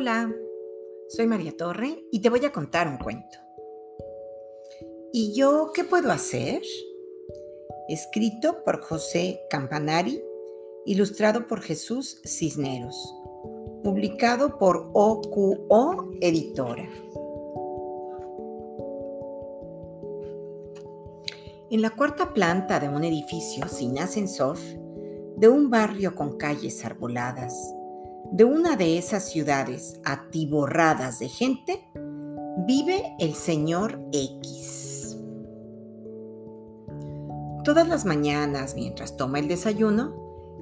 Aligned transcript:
Hola, 0.00 0.32
soy 1.08 1.26
María 1.26 1.56
Torre 1.56 2.04
y 2.12 2.22
te 2.22 2.30
voy 2.30 2.44
a 2.44 2.52
contar 2.52 2.86
un 2.86 2.98
cuento. 2.98 3.36
¿Y 5.12 5.34
yo 5.34 5.72
qué 5.74 5.82
puedo 5.82 6.12
hacer? 6.12 6.62
Escrito 7.88 8.62
por 8.62 8.80
José 8.80 9.40
Campanari, 9.50 10.22
ilustrado 10.86 11.48
por 11.48 11.62
Jesús 11.62 12.20
Cisneros, 12.24 13.12
publicado 13.82 14.56
por 14.56 14.88
OQO 14.92 16.12
Editora. 16.20 16.88
En 21.72 21.82
la 21.82 21.90
cuarta 21.90 22.32
planta 22.32 22.78
de 22.78 22.88
un 22.88 23.02
edificio 23.02 23.66
sin 23.66 23.98
ascensor, 23.98 24.58
de 25.38 25.48
un 25.48 25.70
barrio 25.70 26.14
con 26.14 26.36
calles 26.38 26.84
arboladas, 26.84 27.74
de 28.30 28.44
una 28.44 28.76
de 28.76 28.98
esas 28.98 29.30
ciudades 29.30 30.00
atiborradas 30.04 31.18
de 31.18 31.28
gente, 31.28 31.88
vive 32.66 33.14
el 33.18 33.34
señor 33.34 34.00
X. 34.12 35.16
Todas 37.64 37.88
las 37.88 38.04
mañanas, 38.04 38.74
mientras 38.74 39.16
toma 39.16 39.38
el 39.38 39.48
desayuno, 39.48 40.14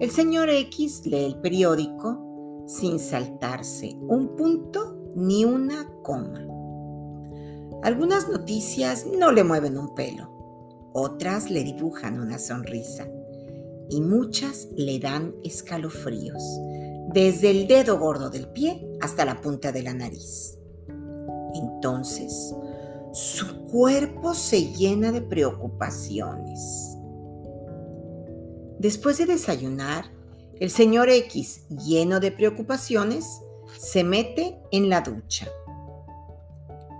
el 0.00 0.10
señor 0.10 0.50
X 0.50 1.02
lee 1.06 1.24
el 1.24 1.36
periódico 1.36 2.64
sin 2.66 2.98
saltarse 2.98 3.96
un 4.08 4.34
punto 4.36 5.12
ni 5.14 5.44
una 5.44 5.88
coma. 6.02 6.44
Algunas 7.82 8.28
noticias 8.28 9.06
no 9.06 9.30
le 9.30 9.44
mueven 9.44 9.78
un 9.78 9.94
pelo, 9.94 10.90
otras 10.92 11.50
le 11.50 11.62
dibujan 11.62 12.20
una 12.20 12.38
sonrisa 12.38 13.06
y 13.88 14.00
muchas 14.00 14.68
le 14.76 14.98
dan 14.98 15.34
escalofríos 15.44 16.42
desde 17.12 17.50
el 17.50 17.66
dedo 17.66 17.98
gordo 17.98 18.30
del 18.30 18.48
pie 18.48 18.86
hasta 19.00 19.24
la 19.24 19.40
punta 19.40 19.72
de 19.72 19.82
la 19.82 19.94
nariz. 19.94 20.58
Entonces, 21.54 22.54
su 23.12 23.64
cuerpo 23.66 24.34
se 24.34 24.72
llena 24.72 25.12
de 25.12 25.20
preocupaciones. 25.20 26.96
Después 28.78 29.18
de 29.18 29.26
desayunar, 29.26 30.06
el 30.58 30.70
señor 30.70 31.10
X, 31.10 31.66
lleno 31.68 32.20
de 32.20 32.32
preocupaciones, 32.32 33.40
se 33.78 34.04
mete 34.04 34.58
en 34.70 34.88
la 34.88 35.02
ducha. 35.02 35.48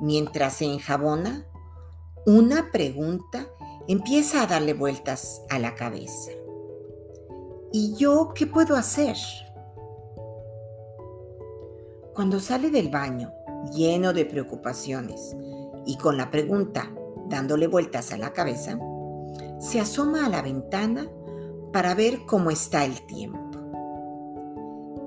Mientras 0.01 0.55
se 0.55 0.65
enjabona, 0.65 1.47
una 2.27 2.71
pregunta 2.71 3.49
empieza 3.89 4.43
a 4.43 4.47
darle 4.47 4.75
vueltas 4.75 5.43
a 5.49 5.59
la 5.59 5.75
cabeza. 5.75 6.31
¿Y 7.73 7.95
yo 7.97 8.33
qué 8.35 8.47
puedo 8.47 8.77
hacer? 8.77 9.17
Cuando 12.15 12.41
sale 12.41 12.71
del 12.71 12.91
baño, 12.91 13.33
lleno 13.75 14.13
de 14.13 14.27
preocupaciones 14.27 15.35
y 15.87 15.97
con 15.97 16.19
la 16.19 16.31
pregunta 16.31 16.93
dándole 17.29 17.67
vueltas 17.67 18.13
a 18.13 18.19
la 18.19 18.35
cabeza, 18.35 18.79
se 19.59 19.81
asoma 19.81 20.27
a 20.27 20.29
la 20.29 20.43
ventana 20.43 21.09
para 21.73 21.95
ver 21.95 22.27
cómo 22.27 22.51
está 22.51 22.85
el 22.85 23.07
tiempo. 23.07 23.39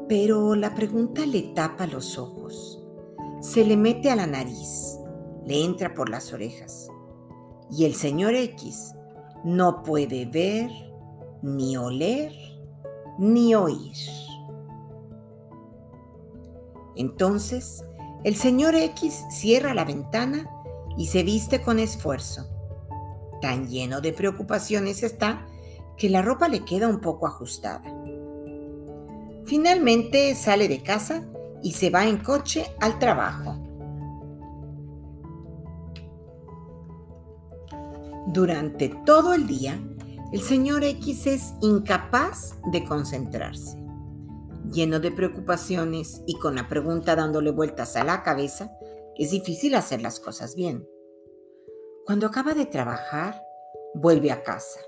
Pero 0.10 0.56
la 0.56 0.74
pregunta 0.74 1.28
le 1.28 1.44
tapa 1.54 1.86
los 1.86 2.18
ojos, 2.18 2.84
se 3.40 3.64
le 3.64 3.78
mete 3.78 4.10
a 4.10 4.16
la 4.16 4.26
nariz, 4.26 4.98
le 5.46 5.64
entra 5.64 5.94
por 5.94 6.10
las 6.10 6.34
orejas 6.34 6.90
y 7.70 7.86
el 7.86 7.94
señor 7.94 8.34
X 8.34 8.96
no 9.44 9.84
puede 9.84 10.26
ver, 10.26 10.72
ni 11.44 11.78
oler, 11.78 12.32
ni 13.20 13.54
oír. 13.54 13.96
Entonces, 16.96 17.84
el 18.24 18.36
señor 18.36 18.76
X 18.76 19.24
cierra 19.30 19.74
la 19.74 19.86
ventana 19.86 20.50
y 20.98 21.08
se 21.08 21.24
viste 21.24 21.62
con 21.62 21.80
esfuerzo. 21.80 22.48
Tan 23.42 23.68
lleno 23.68 24.02
de 24.02 24.14
preocupaciones 24.14 25.04
está 25.04 25.46
que 25.98 26.10
la 26.10 26.22
ropa 26.22 26.48
le 26.48 26.64
queda 26.66 26.88
un 26.88 27.02
poco 27.02 27.28
ajustada. 27.28 27.84
Finalmente 29.46 30.34
sale 30.36 30.68
de 30.68 30.82
casa 30.82 31.24
y 31.62 31.74
se 31.74 31.90
va 31.90 32.08
en 32.08 32.18
coche 32.18 32.66
al 32.80 32.98
trabajo. 32.98 33.62
Durante 38.28 38.90
todo 39.06 39.34
el 39.34 39.46
día, 39.46 39.80
el 40.32 40.42
señor 40.42 40.84
X 40.84 41.28
es 41.28 41.54
incapaz 41.62 42.56
de 42.72 42.84
concentrarse 42.84 43.85
lleno 44.72 45.00
de 45.00 45.12
preocupaciones 45.12 46.22
y 46.26 46.38
con 46.40 46.56
la 46.56 46.68
pregunta 46.68 47.16
dándole 47.16 47.52
vueltas 47.52 47.96
a 47.96 48.04
la 48.04 48.24
cabeza, 48.24 48.72
es 49.18 49.32
difícil 49.32 49.76
hacer 49.76 50.02
las 50.02 50.20
cosas 50.20 50.56
bien. 50.56 50.88
Cuando 52.06 52.28
acaba 52.28 52.54
de 52.54 52.66
trabajar, 52.66 53.42
vuelve 53.94 54.32
a 54.32 54.44
casa 54.44 54.80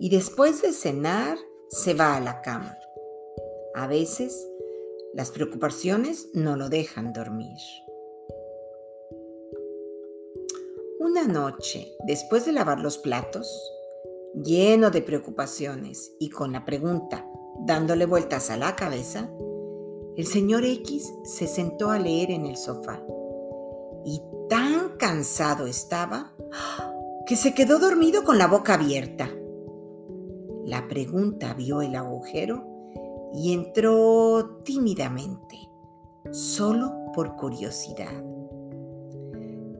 y 0.00 0.10
después 0.10 0.62
de 0.62 0.72
cenar 0.72 1.38
se 1.68 1.94
va 1.94 2.16
a 2.16 2.20
la 2.20 2.40
cama. 2.40 2.76
A 3.74 3.86
veces, 3.86 4.46
las 5.12 5.30
preocupaciones 5.30 6.28
no 6.32 6.56
lo 6.56 6.68
dejan 6.68 7.12
dormir. 7.12 7.58
Una 10.98 11.24
noche, 11.28 11.94
después 12.06 12.46
de 12.46 12.52
lavar 12.52 12.80
los 12.80 12.98
platos, 12.98 13.48
lleno 14.34 14.90
de 14.90 15.02
preocupaciones 15.02 16.12
y 16.18 16.30
con 16.30 16.52
la 16.52 16.64
pregunta 16.64 17.24
Dándole 17.64 18.04
vueltas 18.04 18.50
a 18.50 18.58
la 18.58 18.76
cabeza, 18.76 19.30
el 20.16 20.26
señor 20.26 20.64
X 20.64 21.12
se 21.24 21.46
sentó 21.46 21.90
a 21.90 21.98
leer 21.98 22.30
en 22.30 22.44
el 22.44 22.58
sofá 22.58 23.02
y 24.04 24.20
tan 24.50 24.96
cansado 24.98 25.66
estaba 25.66 26.34
que 27.26 27.36
se 27.36 27.54
quedó 27.54 27.78
dormido 27.78 28.22
con 28.22 28.36
la 28.36 28.46
boca 28.46 28.74
abierta. 28.74 29.30
La 30.66 30.86
pregunta 30.88 31.54
vio 31.54 31.80
el 31.80 31.94
agujero 31.94 32.66
y 33.32 33.54
entró 33.54 34.60
tímidamente, 34.62 35.58
solo 36.32 36.92
por 37.14 37.34
curiosidad. 37.36 38.22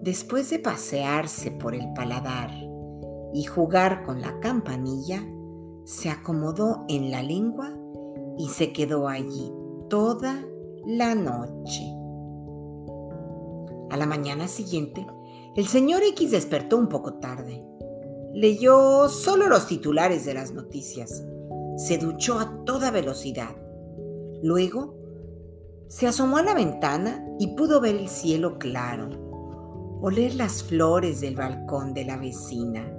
Después 0.00 0.48
de 0.48 0.58
pasearse 0.58 1.50
por 1.50 1.74
el 1.74 1.92
paladar 1.92 2.50
y 3.34 3.44
jugar 3.44 4.04
con 4.04 4.22
la 4.22 4.40
campanilla, 4.40 5.22
se 5.84 6.08
acomodó 6.08 6.84
en 6.88 7.10
la 7.10 7.22
lengua 7.22 7.73
y 8.38 8.48
se 8.48 8.72
quedó 8.72 9.08
allí 9.08 9.52
toda 9.88 10.44
la 10.86 11.14
noche. 11.14 11.82
A 13.90 13.96
la 13.96 14.06
mañana 14.06 14.48
siguiente, 14.48 15.06
el 15.56 15.66
señor 15.66 16.02
X 16.02 16.30
despertó 16.30 16.76
un 16.76 16.88
poco 16.88 17.14
tarde. 17.14 17.64
Leyó 18.32 19.08
solo 19.08 19.48
los 19.48 19.66
titulares 19.66 20.24
de 20.24 20.34
las 20.34 20.52
noticias. 20.52 21.22
Se 21.76 21.98
duchó 21.98 22.38
a 22.40 22.64
toda 22.64 22.90
velocidad. 22.90 23.54
Luego, 24.42 24.96
se 25.88 26.06
asomó 26.06 26.38
a 26.38 26.42
la 26.42 26.54
ventana 26.54 27.24
y 27.38 27.54
pudo 27.54 27.80
ver 27.80 27.94
el 27.94 28.08
cielo 28.08 28.58
claro, 28.58 29.10
oler 30.00 30.34
las 30.34 30.64
flores 30.64 31.20
del 31.20 31.36
balcón 31.36 31.94
de 31.94 32.04
la 32.04 32.16
vecina 32.16 32.94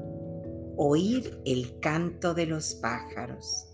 oír 0.77 1.41
el 1.45 1.79
canto 1.79 2.33
de 2.33 2.45
los 2.45 2.75
pájaros. 2.75 3.67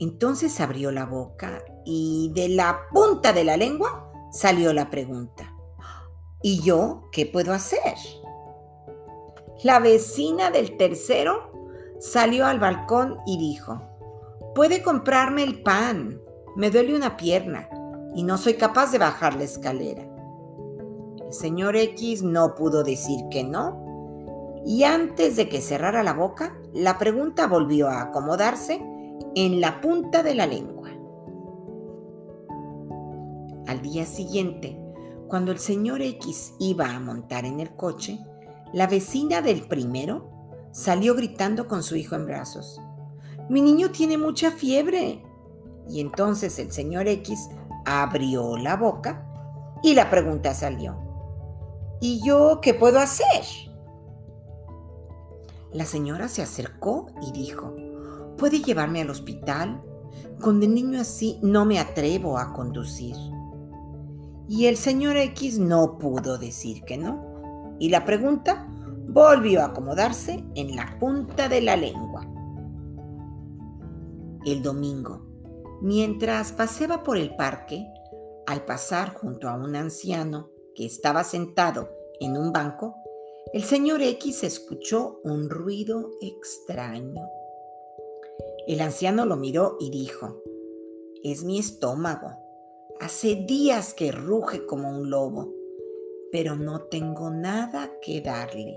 Entonces 0.00 0.60
abrió 0.60 0.90
la 0.90 1.06
boca 1.06 1.62
y 1.84 2.32
de 2.34 2.48
la 2.48 2.82
punta 2.92 3.32
de 3.32 3.44
la 3.44 3.56
lengua 3.56 4.10
salió 4.32 4.72
la 4.72 4.90
pregunta. 4.90 5.54
¿Y 6.42 6.60
yo 6.60 7.08
qué 7.12 7.26
puedo 7.26 7.52
hacer? 7.52 7.94
La 9.62 9.78
vecina 9.78 10.50
del 10.50 10.76
tercero 10.76 11.52
salió 12.00 12.46
al 12.46 12.58
balcón 12.58 13.18
y 13.26 13.38
dijo, 13.38 13.80
puede 14.54 14.82
comprarme 14.82 15.44
el 15.44 15.62
pan, 15.62 16.20
me 16.56 16.70
duele 16.70 16.96
una 16.96 17.16
pierna 17.16 17.68
y 18.14 18.24
no 18.24 18.38
soy 18.38 18.54
capaz 18.54 18.90
de 18.90 18.98
bajar 18.98 19.36
la 19.36 19.44
escalera. 19.44 20.02
El 21.24 21.32
señor 21.32 21.76
X 21.76 22.22
no 22.22 22.54
pudo 22.56 22.82
decir 22.82 23.20
que 23.30 23.44
no 23.44 23.82
y 24.66 24.84
antes 24.84 25.36
de 25.36 25.48
que 25.48 25.60
cerrara 25.60 26.02
la 26.02 26.12
boca, 26.12 26.56
la 26.72 26.98
pregunta 26.98 27.46
volvió 27.46 27.88
a 27.88 28.02
acomodarse 28.02 28.82
en 29.34 29.60
la 29.60 29.80
punta 29.80 30.22
de 30.22 30.34
la 30.34 30.46
lengua. 30.46 30.90
Al 33.66 33.80
día 33.80 34.04
siguiente, 34.04 34.78
cuando 35.28 35.52
el 35.52 35.58
señor 35.58 36.02
X 36.02 36.54
iba 36.58 36.94
a 36.94 37.00
montar 37.00 37.44
en 37.44 37.60
el 37.60 37.74
coche, 37.74 38.18
la 38.72 38.86
vecina 38.86 39.40
del 39.40 39.62
primero 39.62 40.30
salió 40.72 41.14
gritando 41.14 41.68
con 41.68 41.82
su 41.82 41.96
hijo 41.96 42.14
en 42.16 42.26
brazos. 42.26 42.80
Mi 43.48 43.60
niño 43.60 43.90
tiene 43.90 44.18
mucha 44.18 44.50
fiebre. 44.50 45.22
Y 45.88 46.00
entonces 46.00 46.58
el 46.58 46.70
señor 46.70 47.08
X 47.08 47.48
abrió 47.84 48.56
la 48.56 48.76
boca 48.76 49.26
y 49.82 49.94
la 49.94 50.10
pregunta 50.10 50.54
salió. 50.54 50.96
¿Y 52.00 52.20
yo 52.24 52.60
qué 52.60 52.74
puedo 52.74 52.98
hacer? 52.98 53.44
La 55.72 55.86
señora 55.86 56.28
se 56.28 56.42
acercó 56.42 57.06
y 57.22 57.32
dijo, 57.32 57.74
¿puede 58.36 58.60
llevarme 58.60 59.02
al 59.02 59.10
hospital? 59.10 59.82
Con 60.40 60.62
el 60.62 60.74
niño 60.74 61.00
así 61.00 61.38
no 61.42 61.64
me 61.64 61.78
atrevo 61.78 62.38
a 62.38 62.52
conducir. 62.52 63.16
Y 64.48 64.66
el 64.66 64.76
señor 64.76 65.16
X 65.16 65.58
no 65.58 65.98
pudo 65.98 66.36
decir 66.38 66.82
que 66.84 66.98
no. 66.98 67.76
Y 67.78 67.88
la 67.88 68.04
pregunta 68.04 68.68
volvió 69.08 69.62
a 69.62 69.66
acomodarse 69.66 70.44
en 70.54 70.76
la 70.76 70.98
punta 70.98 71.48
de 71.48 71.60
la 71.60 71.76
lengua. 71.76 72.26
El 74.44 74.62
domingo, 74.62 75.24
mientras 75.80 76.52
paseaba 76.52 77.02
por 77.02 77.16
el 77.16 77.36
parque, 77.36 77.86
al 78.46 78.64
pasar 78.64 79.14
junto 79.14 79.48
a 79.48 79.54
un 79.54 79.76
anciano 79.76 80.50
que 80.74 80.86
estaba 80.86 81.22
sentado 81.22 81.90
en 82.18 82.36
un 82.36 82.52
banco, 82.52 82.96
el 83.52 83.62
señor 83.62 84.02
X 84.02 84.44
escuchó 84.44 85.20
un 85.24 85.50
ruido 85.50 86.10
extraño. 86.20 87.20
El 88.68 88.80
anciano 88.80 89.26
lo 89.26 89.36
miró 89.36 89.76
y 89.80 89.90
dijo, 89.90 90.40
es 91.24 91.42
mi 91.42 91.58
estómago. 91.58 92.30
Hace 93.00 93.34
días 93.34 93.92
que 93.92 94.12
ruge 94.12 94.66
como 94.66 94.88
un 94.88 95.10
lobo, 95.10 95.52
pero 96.30 96.54
no 96.54 96.82
tengo 96.82 97.30
nada 97.30 97.98
que 98.00 98.20
darle. 98.20 98.76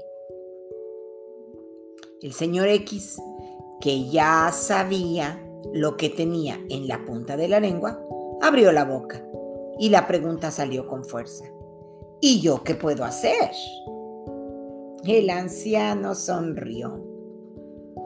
El 2.20 2.34
señor 2.34 2.68
X, 2.70 3.22
que 3.80 4.10
ya 4.10 4.52
sabía 4.52 5.48
lo 5.74 5.98
que 5.98 6.10
tenía 6.10 6.60
en 6.70 6.88
la 6.88 7.06
punta 7.06 7.38
de 7.38 7.48
la 7.48 7.60
lengua, 7.60 8.04
abrió 8.42 8.72
la 8.72 8.86
boca 8.86 9.24
y 9.78 9.90
la 9.90 10.08
pregunta 10.08 10.50
salió 10.50 10.88
con 10.88 11.06
fuerza. 11.06 11.46
¿Y 12.22 12.42
yo 12.42 12.64
qué 12.64 12.74
puedo 12.74 13.04
hacer? 13.04 13.52
El 15.04 15.30
anciano 15.30 16.16
sonrió, 16.16 17.06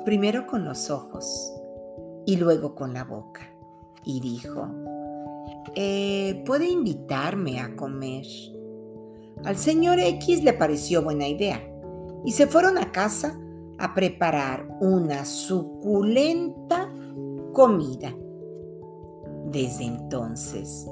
primero 0.03 0.45
con 0.45 0.65
los 0.65 0.89
ojos 0.89 1.53
y 2.29 2.35
luego 2.35 2.75
con 2.75 2.93
la 2.93 3.05
boca, 3.05 3.41
y 4.05 4.19
dijo, 4.19 4.67
eh, 5.73 6.43
¿puede 6.45 6.69
invitarme 6.69 7.59
a 7.59 7.75
comer? 7.75 8.23
Al 9.43 9.57
señor 9.57 9.97
X 9.99 10.43
le 10.43 10.53
pareció 10.53 11.01
buena 11.01 11.27
idea 11.27 11.59
y 12.23 12.33
se 12.33 12.45
fueron 12.45 12.77
a 12.77 12.91
casa 12.91 13.35
a 13.79 13.95
preparar 13.95 14.67
una 14.79 15.25
suculenta 15.25 16.93
comida. 17.51 18.15
Desde 19.45 19.85
entonces, 19.85 20.85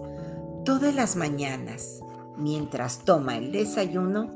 todas 0.66 0.96
las 0.96 1.16
mañanas, 1.16 2.02
mientras 2.36 3.06
toma 3.06 3.38
el 3.38 3.52
desayuno, 3.52 4.32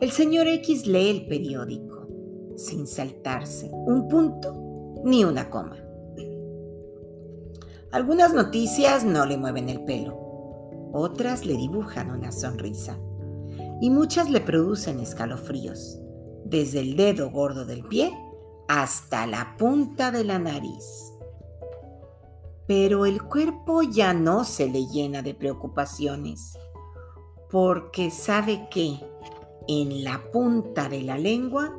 el 0.00 0.10
señor 0.10 0.48
X 0.48 0.86
lee 0.86 1.08
el 1.08 1.26
periódico, 1.28 2.06
sin 2.58 2.86
saltarse 2.86 3.70
un 3.72 4.06
punto 4.06 5.00
ni 5.02 5.24
una 5.24 5.48
coma. 5.48 5.78
Algunas 7.92 8.32
noticias 8.32 9.04
no 9.04 9.26
le 9.26 9.36
mueven 9.36 9.68
el 9.68 9.84
pelo, 9.84 10.18
otras 10.94 11.44
le 11.44 11.58
dibujan 11.58 12.10
una 12.10 12.32
sonrisa 12.32 12.98
y 13.82 13.90
muchas 13.90 14.30
le 14.30 14.40
producen 14.40 14.98
escalofríos, 14.98 15.98
desde 16.46 16.80
el 16.80 16.96
dedo 16.96 17.30
gordo 17.30 17.66
del 17.66 17.84
pie 17.84 18.10
hasta 18.66 19.26
la 19.26 19.58
punta 19.58 20.10
de 20.10 20.24
la 20.24 20.38
nariz. 20.38 21.12
Pero 22.66 23.04
el 23.04 23.22
cuerpo 23.24 23.82
ya 23.82 24.14
no 24.14 24.44
se 24.44 24.70
le 24.70 24.86
llena 24.86 25.20
de 25.20 25.34
preocupaciones, 25.34 26.58
porque 27.50 28.10
sabe 28.10 28.70
que 28.70 29.00
en 29.68 30.02
la 30.02 30.30
punta 30.32 30.88
de 30.88 31.02
la 31.02 31.18
lengua 31.18 31.76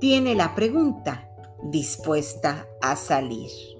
tiene 0.00 0.34
la 0.34 0.54
pregunta 0.54 1.28
dispuesta 1.62 2.66
a 2.80 2.96
salir 2.96 3.75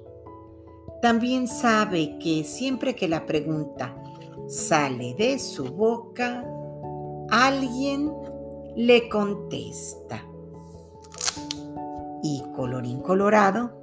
también 1.01 1.47
sabe 1.47 2.17
que 2.19 2.43
siempre 2.43 2.95
que 2.95 3.07
la 3.07 3.25
pregunta 3.25 3.95
sale 4.47 5.13
de 5.15 5.39
su 5.39 5.65
boca, 5.73 6.43
alguien 7.29 8.11
le 8.75 9.09
contesta. 9.09 10.23
Y 12.23 12.43
colorín 12.55 13.01
colorado, 13.01 13.79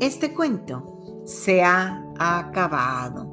este 0.00 0.34
cuento 0.34 1.22
se 1.24 1.62
ha 1.62 2.02
acabado. 2.18 3.27